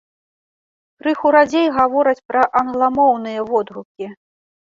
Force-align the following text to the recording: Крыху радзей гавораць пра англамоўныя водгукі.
Крыху 1.01 1.27
радзей 1.35 1.67
гавораць 1.77 2.25
пра 2.33 2.43
англамоўныя 2.61 3.41
водгукі. 3.51 4.09